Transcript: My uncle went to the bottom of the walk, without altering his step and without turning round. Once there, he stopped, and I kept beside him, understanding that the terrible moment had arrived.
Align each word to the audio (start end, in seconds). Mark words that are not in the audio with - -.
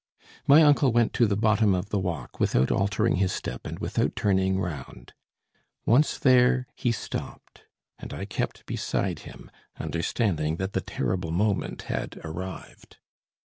My 0.47 0.63
uncle 0.63 0.91
went 0.91 1.13
to 1.13 1.27
the 1.27 1.37
bottom 1.37 1.75
of 1.75 1.89
the 1.89 1.99
walk, 1.99 2.39
without 2.39 2.71
altering 2.71 3.17
his 3.17 3.31
step 3.31 3.67
and 3.67 3.77
without 3.77 4.15
turning 4.15 4.59
round. 4.59 5.13
Once 5.85 6.17
there, 6.17 6.65
he 6.73 6.91
stopped, 6.91 7.65
and 7.99 8.11
I 8.11 8.25
kept 8.25 8.65
beside 8.65 9.19
him, 9.29 9.51
understanding 9.79 10.55
that 10.55 10.73
the 10.73 10.81
terrible 10.81 11.29
moment 11.29 11.83
had 11.83 12.19
arrived. 12.23 12.97